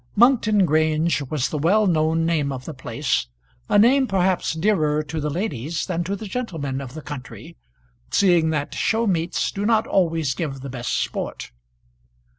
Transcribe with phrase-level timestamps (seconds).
[0.15, 3.27] Monkton Grange was the well known name of the place,
[3.69, 7.55] a name perhaps dearer to the ladies than to the gentlemen of the country,
[8.09, 11.51] seeing that show meets do not always give the best sport.